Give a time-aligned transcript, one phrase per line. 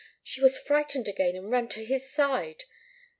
[0.23, 2.63] She was frightened again, and ran to his side.